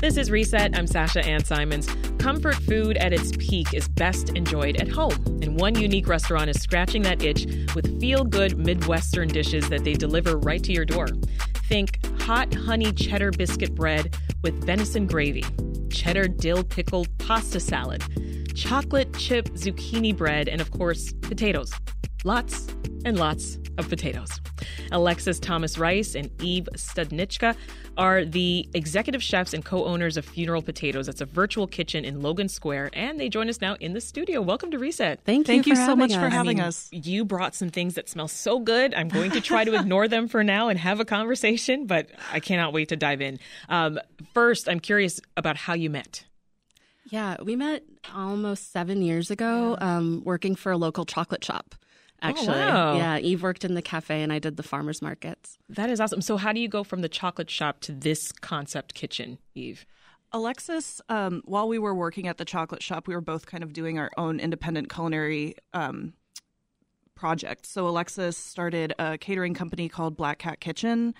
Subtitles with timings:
[0.00, 0.78] This is Reset.
[0.78, 1.86] I'm Sasha Ann Simons.
[2.18, 6.58] Comfort food at its peak is best enjoyed at home, and one unique restaurant is
[6.58, 11.08] scratching that itch with feel good Midwestern dishes that they deliver right to your door.
[11.68, 15.44] Think hot honey cheddar biscuit bread with venison gravy,
[15.90, 18.02] cheddar dill pickled pasta salad,
[18.56, 21.74] chocolate chip zucchini bread, and of course, potatoes.
[22.24, 22.68] Lots
[23.04, 24.40] and lots of potatoes.
[24.92, 27.54] Alexis Thomas Rice and Eve Studnicka
[28.00, 31.06] are the executive chefs and co owners of Funeral Potatoes.
[31.06, 34.40] It's a virtual kitchen in Logan Square, and they join us now in the studio.
[34.40, 35.20] Welcome to Reset.
[35.26, 36.88] Thank you, Thank you, for so much having for having I mean, us.
[36.92, 38.94] You brought some things that smell so good.
[38.94, 42.40] I'm going to try to ignore them for now and have a conversation, but I
[42.40, 43.38] cannot wait to dive in.
[43.68, 44.00] Um,
[44.32, 46.24] first, I'm curious about how you met.
[47.10, 51.74] Yeah, we met almost seven years ago, um, working for a local chocolate shop.
[52.22, 52.96] Actually, wow.
[52.96, 55.58] yeah, Eve worked in the cafe, and I did the farmers markets.
[55.68, 56.20] That is awesome.
[56.20, 59.86] So, how do you go from the chocolate shop to this concept kitchen, Eve?
[60.32, 63.72] Alexis, um, while we were working at the chocolate shop, we were both kind of
[63.72, 66.12] doing our own independent culinary um,
[67.14, 67.66] project.
[67.66, 71.14] So Alexis started a catering company called Black Cat Kitchen,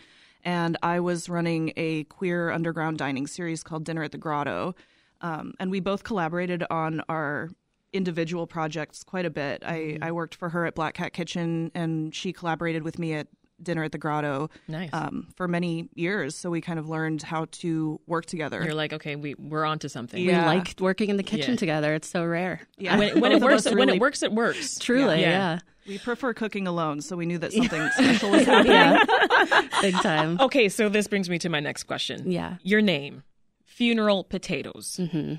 [0.44, 4.74] and I was running a queer underground dining series called Dinner at the Grotto.
[5.22, 7.50] Um, and we both collaborated on our
[7.92, 9.62] individual projects quite a bit.
[9.66, 13.26] I, I worked for her at Black Cat Kitchen, and she collaborated with me at
[13.62, 14.88] Dinner at the Grotto Nice.
[14.94, 16.34] um, for many years.
[16.34, 18.62] So we kind of learned how to work together.
[18.64, 20.22] You're like, okay, we we're onto something.
[20.22, 20.40] Yeah.
[20.50, 21.56] We like working in the kitchen Yeah.
[21.58, 21.94] together.
[21.94, 22.62] It's so rare.
[22.78, 22.96] yeah.
[22.96, 24.78] When, when it works, us when it works, it works.
[24.78, 25.28] Truly, Yeah.
[25.30, 28.72] yeah, We prefer cooking alone, so we knew that something special was happening.
[28.72, 30.40] yeah, big time.
[30.40, 32.30] Okay, so this brings me to my next question.
[32.30, 32.56] Yeah.
[32.62, 33.24] Your name,
[33.66, 34.98] Funeral Potatoes.
[35.10, 35.34] hmm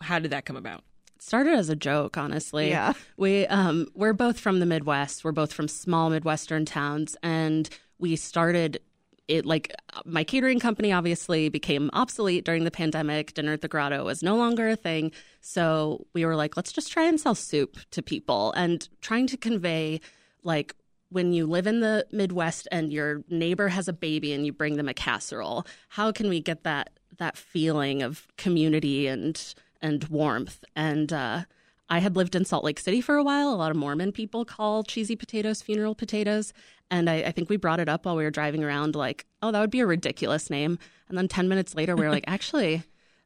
[0.00, 0.84] How did that come about?
[1.18, 2.70] Started as a joke honestly.
[2.70, 2.92] Yeah.
[3.16, 5.24] we um we're both from the midwest.
[5.24, 7.16] We're both from small midwestern towns.
[7.22, 8.80] And we started
[9.28, 13.34] it like my catering company obviously became obsolete during the pandemic.
[13.34, 15.12] Dinner at the grotto was no longer a thing.
[15.40, 18.52] So we were like let's just try and sell soup to people.
[18.52, 20.00] And trying to convey
[20.42, 20.74] like
[21.08, 24.76] when you live in the midwest and your neighbor has a baby and you bring
[24.76, 30.64] them a casserole how can we get that that feeling of community and and warmth.
[30.74, 31.44] And uh,
[31.88, 33.52] I had lived in Salt Lake City for a while.
[33.52, 36.52] A lot of Mormon people call cheesy potatoes funeral potatoes.
[36.90, 39.50] And I, I think we brought it up while we were driving around, like, oh,
[39.50, 40.78] that would be a ridiculous name.
[41.08, 42.82] And then 10 minutes later, we were like, actually,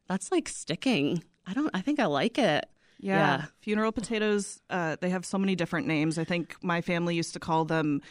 [0.07, 1.23] that's like sticking.
[1.45, 2.65] I don't, I think I like it.
[2.99, 3.15] Yeah.
[3.17, 3.45] Yeah.
[3.61, 6.19] Funeral potatoes, uh, they have so many different names.
[6.19, 8.01] I think my family used to call them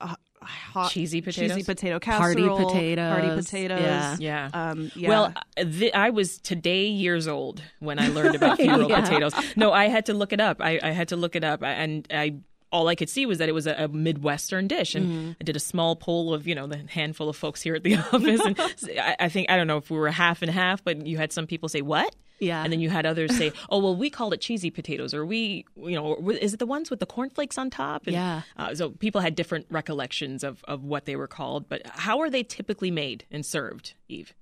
[0.00, 1.56] uh, hot, Cheesy potatoes?
[1.56, 3.12] cheesy potato Party potatoes.
[3.20, 3.80] party potatoes.
[3.80, 4.16] Yeah.
[4.20, 4.50] Yeah.
[4.52, 5.08] Um, yeah.
[5.08, 9.00] Well, th- I was today years old when I learned about funeral Yeah.
[9.00, 9.32] potatoes.
[9.56, 10.58] No, I had to look it up.
[10.60, 12.36] I, I had to look it up, I- and I
[12.74, 14.94] all I could see was that it was a, a midwestern dish.
[14.94, 15.30] And Mm-hmm.
[15.40, 17.96] I did a small poll of you know the handful of folks here at the
[18.12, 18.58] office, and
[19.00, 21.32] I, I think I don't know if we were half and half, but you had
[21.32, 22.14] some people say what.
[22.40, 22.62] Yeah.
[22.64, 25.64] And then you had others say, "Oh, well, we called it cheesy potatoes, or we,
[25.76, 28.42] you know, is it the ones with the cornflakes on top?" And, Yeah.
[28.56, 31.68] Uh, so people had different recollections of of what they were called.
[31.68, 34.34] But how are they typically made and served, Eve?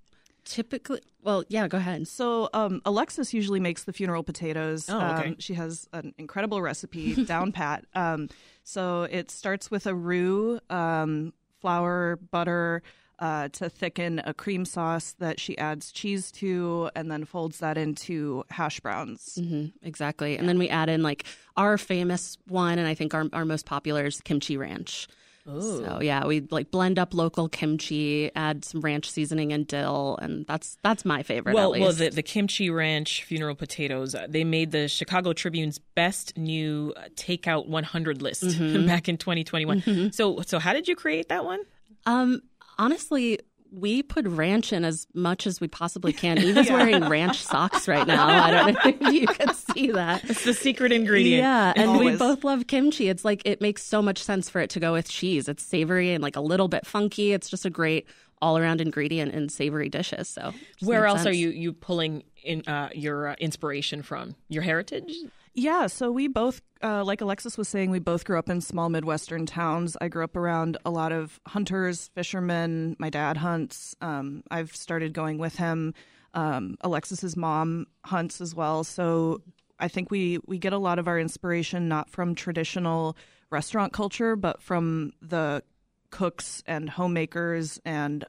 [0.45, 2.09] Typically, well, yeah, go ahead.
[2.09, 4.89] So um, Alexis usually makes the funeral potatoes.
[4.91, 5.29] Oh, okay.
[5.29, 7.85] um, she has an incredible recipe down pat.
[7.95, 8.29] Um,
[8.65, 12.83] so it starts with a roux, um, flour, butter
[13.21, 17.79] uh, to thicken a cream sauce that she adds cheese to, and then folds that
[17.79, 19.39] into hash browns.
[19.41, 20.37] hmm exactly.
[20.37, 21.25] And then we add in like
[21.57, 25.07] our famous one, and I think our, our most popular is kimchi ranch.
[25.45, 30.47] So yeah, we like blend up local kimchi, add some ranch seasoning and dill, and
[30.47, 31.55] that's that's my favorite.
[31.55, 36.39] Well, well, the, the kimchi ranch funeral potatoes, uh, they made the Chicago Tribune's best
[36.39, 38.87] new uh, takeout 100 list Mm-hmm.
[38.87, 40.13] back in 2021.
[40.13, 41.61] So, so how did you create that one?
[42.07, 42.43] Um,
[42.79, 43.41] honestly,
[43.73, 46.39] we put ranch in as much as we possibly can.
[46.43, 48.27] Eva's wearing ranch socks right now.
[48.27, 50.23] I don't know if you can see that.
[50.33, 51.43] It's the secret ingredient.
[51.43, 53.09] Yeah, and we both love kimchi.
[53.09, 55.49] It's like it makes so much sense for it to go with cheese.
[55.49, 57.33] It's savory and like a little bit funky.
[57.33, 58.07] It's just a great
[58.41, 60.29] all-around ingredient in savory dishes.
[60.29, 64.35] So, Where else are you you pulling in uh, your uh, inspiration from?
[64.49, 65.13] Your heritage?
[65.55, 68.89] Yeah, so we both, uh, like Alexis was saying, we both grew up in small
[68.89, 69.97] Midwestern towns.
[70.01, 72.97] I grew up around a lot of hunters, fishermen.
[72.99, 73.95] My dad hunts.
[74.01, 75.93] Um, I've started going with him.
[76.33, 78.83] Um, Alexis's mom hunts as well.
[78.83, 79.43] So
[79.79, 83.15] I think we, we get a lot of our inspiration not from traditional
[83.51, 85.63] restaurant culture, but from the
[86.11, 88.25] cooks and homemakers and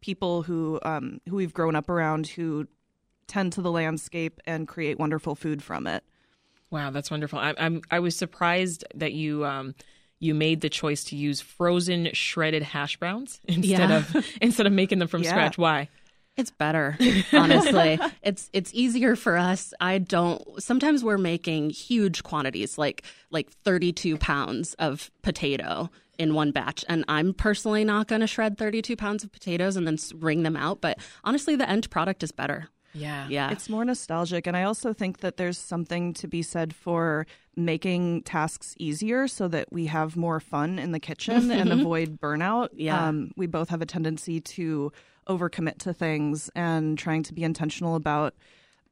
[0.00, 2.66] people who um, who we've grown up around who
[3.26, 6.04] tend to the landscape and create wonderful food from it.
[6.70, 7.38] Wow, that's wonderful.
[7.38, 9.74] I, I'm I was surprised that you um
[10.20, 13.96] you made the choice to use frozen shredded hash browns instead Yeah.
[13.98, 15.30] of instead of making them from Yeah.
[15.30, 15.56] scratch.
[15.58, 15.88] Why?
[16.36, 16.96] It's better,
[17.32, 17.98] honestly.
[18.22, 19.74] it's it's easier for us.
[19.80, 20.40] I don't.
[20.62, 26.84] Sometimes we're making huge quantities, like like thirty two pounds of potato in one batch,
[26.88, 30.44] and I'm personally not going to shred thirty two pounds of potatoes and then wring
[30.44, 30.80] them out.
[30.80, 32.68] But honestly, the end product is better.
[32.98, 33.26] Yeah.
[33.28, 34.46] Yeah, It's more nostalgic.
[34.46, 39.48] And I also think that there's something to be said for making tasks easier so
[39.48, 42.68] that we have more fun in the kitchen and avoid burnout.
[42.74, 43.08] Yeah.
[43.08, 44.92] Um, we both have a tendency to
[45.28, 48.34] overcommit to things and trying to be intentional about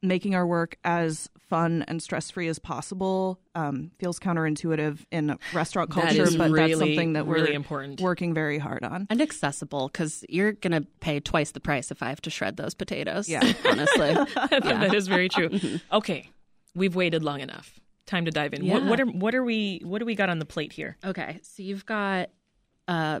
[0.01, 5.89] making our work as fun and stress free as possible um, feels counterintuitive in restaurant
[5.89, 8.01] culture, but really, that's something that we're really important.
[8.01, 9.07] working very hard on.
[9.09, 12.57] and accessible because you're going to pay twice the price if I have to shred
[12.57, 13.29] those potatoes.
[13.29, 13.41] Yeah.
[13.65, 14.13] honestly.
[14.35, 15.49] that is very true.
[15.91, 16.29] Okay,
[16.75, 17.79] we've waited long enough.
[18.05, 18.67] Time to dive in.
[18.67, 20.97] What, what are what are we what do we got on the plate here?
[21.03, 22.29] Okay, so you've got
[22.87, 23.19] uh,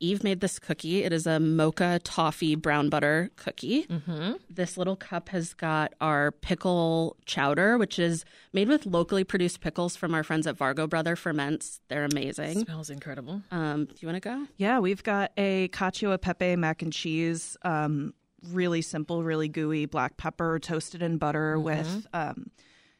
[0.00, 1.02] Eve made this cookie.
[1.04, 3.84] It is a mocha toffee brown butter cookie.
[3.86, 4.32] Mm-hmm.
[4.48, 9.96] This little cup has got our pickle chowder, which is made with locally produced pickles
[9.96, 11.80] from our friends at Vargo Brother Ferments.
[11.88, 12.64] They're amazing.
[12.64, 13.42] Smells incredible.
[13.50, 14.46] Um, do you want to go?
[14.56, 17.56] Yeah, we've got a cacio e pepe mac and cheese.
[17.62, 18.14] Um,
[18.52, 22.50] really simple, really gooey black pepper toasted in butter with um,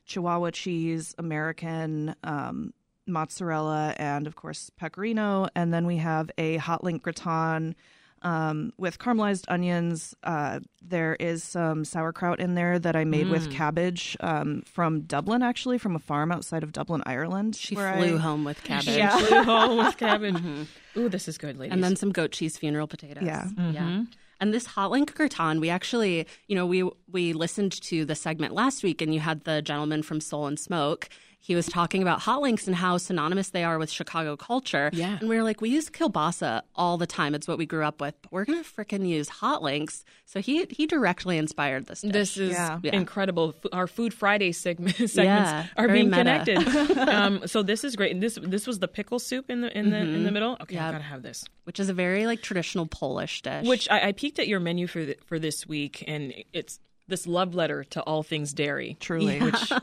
[0.05, 2.73] Chihuahua cheese, American um,
[3.09, 5.49] mozzarella, and of course pecorino.
[5.55, 7.75] And then we have a hot link gratin
[8.23, 10.15] um, with caramelized onions.
[10.25, 15.43] Uh, there is some sauerkraut in there that I made with cabbage um, from Dublin,
[15.43, 17.55] actually, from a farm outside of Dublin, Ireland.
[17.55, 18.97] She where flew I- home with cabbage.
[18.97, 19.17] Yeah.
[19.19, 20.37] Flew home with cabbage.
[20.97, 21.73] Ooh, this is good, ladies.
[21.73, 23.25] and then some goat cheese funeral potatoes.
[23.25, 23.47] Yeah.
[23.73, 24.03] yeah.
[24.41, 28.55] And this hot link gratin, we actually, you know, we we listened to the segment
[28.55, 31.09] last week, and you had the gentleman from Soul and Smoke.
[31.41, 34.91] He was talking about hot links and how synonymous they are with Chicago culture.
[34.93, 35.19] Yeah.
[35.21, 37.35] And we were like, we use kielbasa all the time.
[37.35, 38.15] It's what we grew up with.
[38.21, 40.05] But we're gonna freaking use hot links.
[40.27, 42.03] So he he directly inspired this.
[42.03, 42.13] Dish.
[42.13, 42.81] This is Yeah.
[42.83, 42.95] Yeah.
[42.97, 43.55] incredible.
[43.73, 46.45] Our Food Friday segment, segments Yeah, are being meta.
[46.45, 46.99] connected.
[47.09, 48.13] um, so this is great.
[48.13, 50.57] And this this was the pickle soup in the in the in the middle.
[50.61, 51.45] Okay, I gotta have this.
[51.65, 53.67] which is a very like traditional Polish dish.
[53.67, 57.27] Which I, I peeked at your menu for the, for this week, and it's this
[57.27, 58.97] love letter to all things dairy.
[59.01, 59.41] Truly.
[59.41, 59.73] Which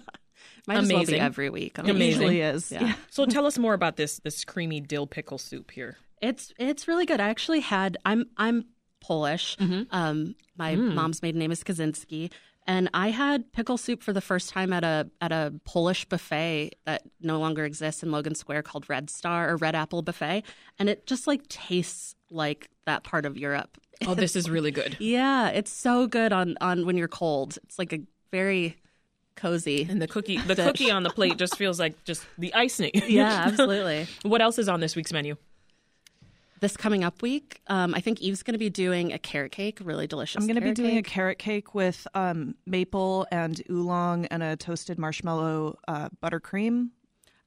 [0.67, 1.15] might as well amazing.
[1.15, 1.77] be every week.
[1.79, 2.05] It Amazing.
[2.21, 2.71] usually is.
[2.71, 2.95] Yeah.
[3.09, 5.97] so tell us more about this this creamy dill pickle soup here.
[6.21, 7.19] It's it's really good.
[7.19, 8.65] I actually had I'm I'm
[9.01, 9.57] Polish.
[9.91, 12.31] Um, my mom's maiden name is Kaczynski,
[12.65, 16.71] and I had pickle soup for the first time at a at a Polish buffet
[16.85, 20.43] that no longer exists in Logan Square called Red Star or Red Apple Buffet,
[20.79, 23.77] and it just like tastes like that part of Europe.
[24.07, 24.97] Oh, this is really good.
[24.99, 27.57] Yeah, it's so good on on when you're cold.
[27.65, 27.99] It's like a
[28.31, 28.75] very
[29.35, 29.87] cozy.
[29.89, 32.91] And the cookie the cookie on the plate just feels like just the icing.
[32.93, 34.07] Yeah, absolutely.
[34.23, 35.35] what else is on this week's menu?
[36.61, 39.79] this coming up week, um, I think Eve's going to be doing a carrot cake,
[39.83, 40.41] really delicious.
[40.41, 44.41] I'm going to be carrot doing a carrot cake with um, maple and oolong and
[44.41, 46.89] a toasted marshmallow uh, buttercream.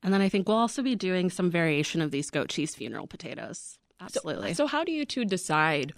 [0.02, 3.06] And then I think we'll also be doing some variation of these goat cheese funeral
[3.06, 3.78] potatoes.
[4.00, 4.54] Absolutely.
[4.54, 5.94] So how do you two decide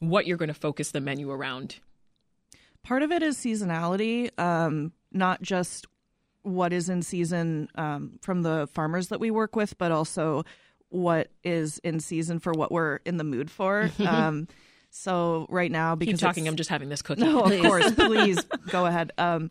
[0.00, 1.76] what you're going to focus the menu around?
[2.82, 5.86] Part of it is seasonality, um, not just
[6.42, 10.44] what is in season um, from the farmers that we work with, but also
[10.88, 13.90] what is in season for what we're in the mood for.
[14.06, 14.46] um,
[14.90, 16.48] so right now, because Keep talking.
[16.48, 17.22] I'm just having this cookie.
[17.22, 17.92] No, of course.
[17.96, 19.12] Please go ahead.
[19.18, 19.50] Um,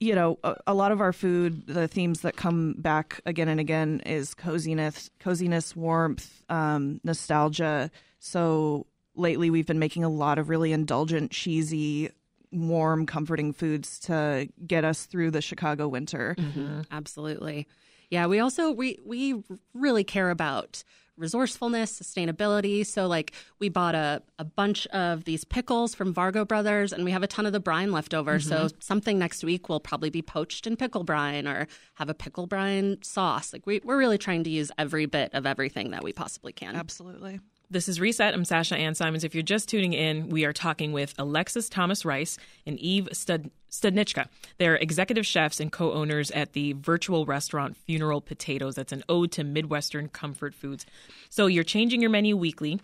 [0.00, 3.60] you know, a, a lot of our food, the themes that come back again and
[3.60, 7.90] again is coziness, coziness, warmth, um, nostalgia.
[8.18, 12.10] So lately, we've been making a lot of really indulgent, cheesy,
[12.54, 16.34] warm, comforting foods to get us through the Chicago winter.
[16.38, 16.82] Mm-hmm.
[16.90, 17.66] Absolutely.
[18.10, 19.42] Yeah, we also we we
[19.74, 20.84] really care about
[21.16, 22.84] resourcefulness, sustainability.
[22.84, 27.12] So like we bought a, a bunch of these pickles from Vargo Brothers and we
[27.12, 28.38] have a ton of the brine left over.
[28.38, 28.48] Mm-hmm.
[28.48, 32.46] So something next week will probably be poached in pickle brine or have a pickle
[32.46, 33.52] brine sauce.
[33.52, 36.74] Like we, we're really trying to use every bit of everything that we possibly can.
[36.74, 37.40] Absolutely.
[37.74, 38.32] This is Reset.
[38.32, 39.24] I'm Sasha Ann Simons.
[39.24, 43.50] If you're just tuning in, we are talking with Alexis Thomas Rice and Eve Stud-
[43.68, 44.28] Studnicka.
[44.58, 48.76] They're executive chefs and co owners at the virtual restaurant Funeral Potatoes.
[48.76, 50.86] That's an ode to Midwestern comfort foods.
[51.30, 52.80] So you're changing your menu weekly.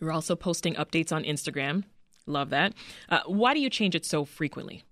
[0.00, 1.84] You're also posting updates on Instagram.
[2.26, 2.74] Love that.
[3.08, 4.82] Uh, why do you change it so frequently?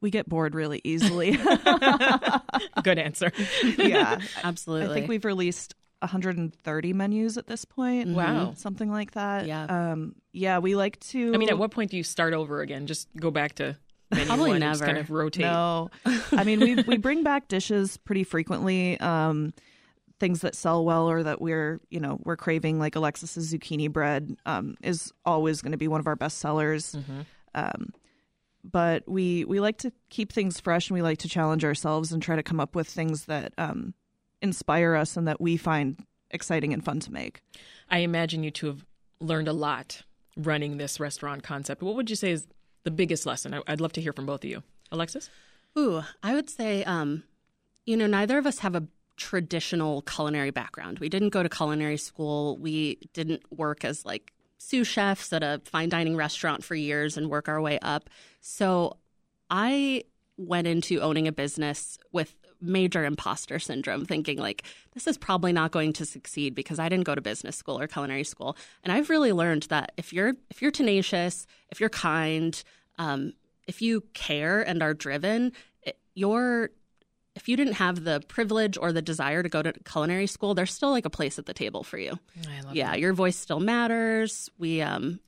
[0.00, 1.32] We get bored really easily.
[2.82, 3.30] Good answer.
[3.76, 4.20] yeah.
[4.42, 4.88] Absolutely.
[4.88, 8.08] I think we've released 130 menus at this point.
[8.10, 8.54] Wow.
[8.56, 9.46] Something like that.
[9.46, 9.64] Yeah.
[9.64, 11.34] Um, yeah, we like to.
[11.34, 12.86] I mean, at what point do you start over again?
[12.86, 13.76] Just go back to
[14.10, 14.84] menu Probably one never.
[14.84, 15.42] kind of rotate.
[15.42, 15.90] No.
[16.32, 18.98] I mean, we we bring back dishes pretty frequently.
[19.00, 19.52] Um,
[20.20, 24.36] things that sell well or that we're you know we're craving like Alexis's zucchini bread
[24.46, 26.96] um, is always going to be one of our best sellers.
[27.54, 27.92] Um,
[28.64, 32.22] but we we like to keep things fresh and we like to challenge ourselves and
[32.22, 33.94] try to come up with things that um,
[34.42, 35.96] inspire us and that we find
[36.30, 37.40] exciting and fun to make.
[37.90, 38.86] I imagine you two have
[39.20, 40.02] learned a lot
[40.36, 41.82] running this restaurant concept.
[41.82, 42.46] What would you say is
[42.84, 43.54] the biggest lesson?
[43.54, 44.62] I- I'd love to hear from both of you.
[44.92, 45.30] Alexis?
[45.76, 47.24] Ooh, I would say, um,
[47.84, 50.98] you know, neither of us have a traditional culinary background.
[51.00, 52.56] We didn't go to culinary school.
[52.56, 57.28] We didn't work as like sous chefs at a fine dining restaurant for years and
[57.28, 58.08] work our way up.
[58.40, 58.96] So
[59.50, 60.04] I
[60.36, 65.70] went into owning a business with major imposter syndrome, thinking like this is probably not
[65.70, 68.56] going to succeed because I didn't go to business school or culinary school.
[68.82, 72.60] And I've really learned that if you're if you're tenacious, if you're kind,
[72.98, 73.32] um,
[73.66, 76.70] if you care and are driven, it, you're
[77.34, 80.72] if you didn't have the privilege or the desire to go to culinary school, there's
[80.74, 82.18] still like a place at the table for you.
[82.48, 84.50] I love Yeah, your voice still matters.
[84.58, 85.20] We um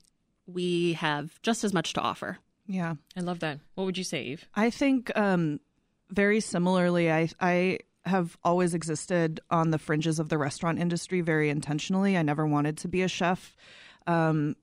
[0.47, 2.39] we have just as much to offer.
[2.67, 2.95] Yeah.
[3.15, 3.59] I love that.
[3.75, 4.45] What would you say, Eve?
[4.55, 5.59] I think um,
[6.11, 7.11] very similarly.
[7.11, 12.17] I I have always existed on the fringes of the restaurant industry very intentionally.
[12.17, 13.55] I never wanted to be a chef,
[14.07, 14.55] um,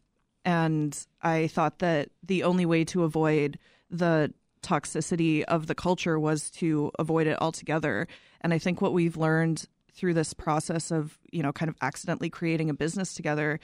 [0.44, 3.58] and I thought that the only way to avoid
[3.90, 8.08] the toxicity of the culture was to avoid it altogether.
[8.40, 12.30] And I think what we've learned through this process of you know kind of accidentally
[12.30, 13.58] creating a business together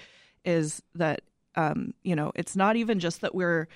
[0.45, 1.23] is that
[1.55, 3.69] um, you know it's not even just that we're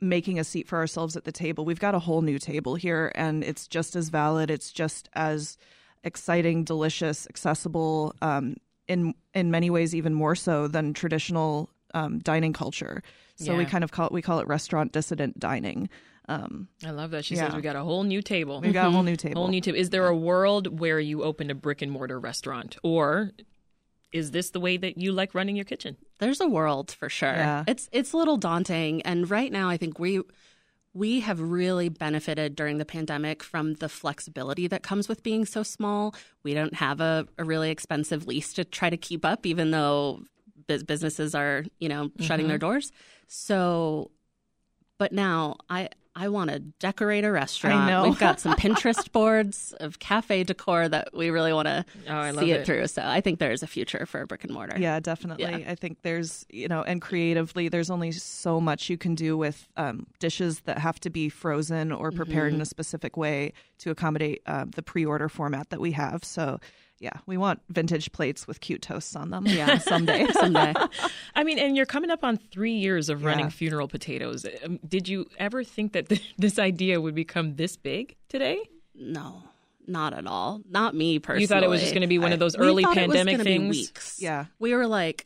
[0.00, 1.64] making a seat for ourselves at the table.
[1.64, 4.50] We've got a whole new table here, and it's just as valid.
[4.50, 5.56] It's just as
[6.04, 8.14] exciting, delicious, accessible.
[8.22, 13.02] Um, in in many ways, even more so than traditional um, dining culture.
[13.36, 15.88] So we kind of call it, we call it restaurant dissident dining.
[16.28, 17.24] Um, I love that.
[17.24, 17.46] She Yeah.
[17.46, 18.60] says we got a whole new table.
[18.60, 19.42] we've got a whole new table.
[19.42, 19.78] Whole new table.
[19.78, 23.30] Is there a world where you opened a brick and mortar restaurant, or
[24.12, 25.96] is this the way that you like running your kitchen?
[26.18, 27.34] There's a world for sure.
[27.34, 27.64] Yeah.
[27.66, 30.22] It's it's a little daunting and right now I think we
[30.94, 35.62] we have really benefited during the pandemic from the flexibility that comes with being so
[35.62, 36.14] small.
[36.42, 40.22] We don't have a, a really expensive lease to try to keep up even though
[40.66, 42.66] bus- businesses are, you know, shutting their mm-hmm.
[42.66, 42.92] doors.
[43.26, 44.10] So
[44.98, 47.88] but now I I want to decorate a restaurant.
[47.88, 48.02] know.
[48.02, 52.50] We've got some Pinterest boards of cafe decor that we really want to Oh, see
[52.50, 52.66] it it.
[52.66, 52.88] through.
[52.88, 54.76] So I think there's a future for brick and mortar.
[54.78, 55.44] Yeah, definitely.
[55.62, 55.70] Yeah.
[55.70, 59.68] I think there's, you know, and creatively, there's only so much you can do with
[59.76, 64.42] um, dishes that have to be frozen or prepared in a specific way to accommodate
[64.46, 66.24] uh, the pre order format that we have.
[66.24, 66.58] So,
[67.00, 69.46] yeah, we want vintage plates with cute toasts on them.
[69.46, 70.74] Yeah, someday, someday.
[71.36, 73.50] I mean, and you're coming up on three years of running Yeah.
[73.50, 74.44] funeral potatoes.
[74.64, 78.58] Um, did you ever think that th- this idea would become this big today?
[78.94, 79.42] No,
[79.86, 80.60] not at all.
[80.68, 81.42] Not me personally.
[81.42, 83.08] You thought it was just going to be one of those We early thought it
[83.08, 83.76] was pandemic gonna be things?
[83.76, 84.16] weeks.
[84.20, 84.46] Yeah.
[84.58, 85.24] we were like,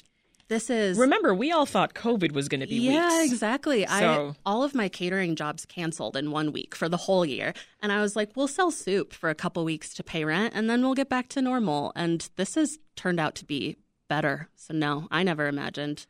[0.53, 0.99] this is.
[0.99, 2.93] Remember, we all thought COVID was going to be weeks.
[2.93, 3.33] yeah, weeks.
[3.33, 3.87] exactly.
[3.87, 7.91] I all of my catering jobs canceled in one week for the whole year, and
[7.91, 10.83] I was like, "We'll sell soup for a couple weeks to pay rent, and then
[10.83, 13.77] we'll get back to normal." And this has turned out to be
[14.09, 14.49] better.
[14.55, 16.07] So no, I never imagined.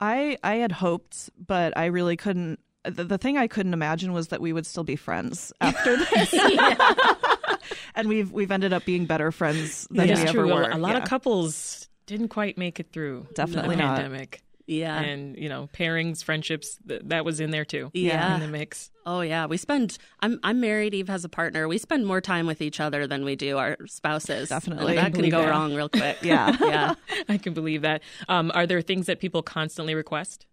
[0.00, 2.60] I, I had hoped, but I really couldn't.
[2.84, 6.34] The, the thing I couldn't imagine was that we would still be friends after this.
[7.94, 10.52] and we've we've ended up being better friends than That's we ever true.
[10.52, 10.70] A- were.
[10.70, 13.96] A lot of couples didn't quite make it through Definitely the not.
[13.98, 14.40] pandemic.
[14.66, 17.90] Yeah, And, you know, pairings, friendships, th- that was in there too.
[17.92, 18.36] Yeah.
[18.36, 18.90] In the mix.
[19.04, 19.98] Oh yeah, we spend.
[20.20, 20.94] I'm I'm married.
[20.94, 21.68] Eve has a partner.
[21.68, 24.48] We spend more time with each other than we do our spouses.
[24.48, 24.96] Definitely.
[24.96, 25.50] And that can can go that.
[25.50, 26.16] wrong real quick.
[26.22, 26.56] Yeah.
[26.62, 26.94] yeah.
[27.28, 28.02] I can believe that.
[28.26, 30.46] Um, are there things that people constantly request?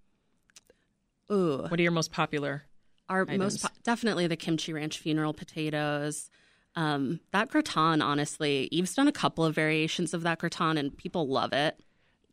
[1.31, 2.63] Ooh, What are your most popular?
[3.07, 3.39] our items?
[3.39, 6.29] most po- definitely the kimchi ranch funeral potatoes.
[6.75, 11.27] Um, that gratin, honestly, Eve's done a couple of variations of that gratin, and people
[11.27, 11.77] love it.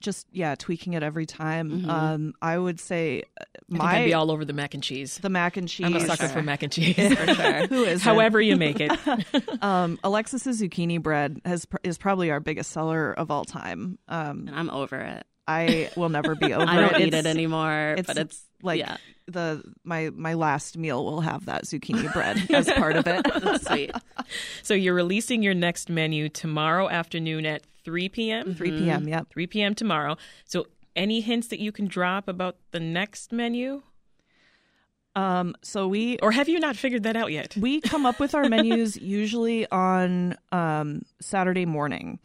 [0.00, 1.70] just yeah, tweaking it every time.
[1.70, 1.90] Mm-hmm.
[1.90, 4.82] Um, I would say uh, I think my I'd be all over the mac and
[4.82, 5.18] cheese.
[5.18, 5.86] the mac and cheese.
[5.86, 6.28] I'm a sucker sure.
[6.28, 6.94] for mac and cheese.
[6.94, 7.66] For sure.
[7.66, 8.92] Who is However you make it.
[9.62, 13.98] um, Alexis's zucchini bread has pr- is probably our biggest seller of all time.
[14.06, 15.26] Um, and I'm over it.
[15.48, 17.00] I will never be over I don't it.
[17.00, 21.20] eat It's- it anymore, it's but it's like yeah, the my my last meal will
[21.22, 23.24] have that zucchini bread as part of it.
[23.42, 23.92] that's sweet.
[24.62, 28.54] So you're releasing your next menu tomorrow afternoon at 3 p.m.
[28.54, 29.08] 3 p.m.
[29.08, 29.28] Yep.
[29.30, 29.74] 3 p.m.
[29.74, 30.16] tomorrow.
[30.44, 33.82] So any hints that you can drop about the next menu?
[35.16, 37.56] Um, so we Or have you not figured that out yet?
[37.56, 42.18] we come up with our menus usually on um, Saturday morning.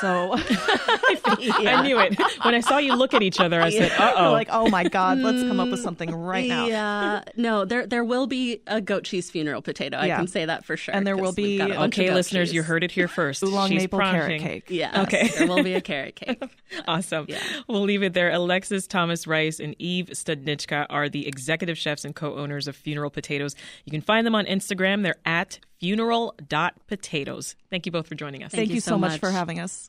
[0.00, 0.34] So
[1.26, 2.18] I knew it.
[2.42, 4.84] When I saw you look at each other, I said, "Uh oh." like, oh my
[4.84, 6.66] god, let's come up with something right now.
[6.66, 9.96] Yeah, no, there there will be a goat cheese funeral potato.
[9.98, 10.16] I Yeah.
[10.18, 10.94] can say that for sure.
[10.94, 12.54] And there will be- got a bunch of Okay, listeners, cheese.
[12.54, 13.42] you heard it here first.
[13.42, 14.64] Oolong She's maple carrot cake.
[14.70, 15.02] Yeah.
[15.02, 15.28] Okay.
[15.28, 16.42] there will be a carrot cake.
[16.86, 17.26] Awesome.
[17.28, 17.38] Yeah.
[17.68, 18.30] We'll leave it there.
[18.30, 23.10] Alexis Thomas Rice and Eve Studnicka are the executive chefs and co owners of Funeral
[23.10, 23.54] Potatoes.
[23.84, 25.02] You can find them on Instagram.
[25.02, 27.56] They're at funeral.potatoes.
[27.70, 28.52] Thank you both for joining us.
[28.52, 29.20] Thank, you you so so much much.
[29.20, 29.84] for having us.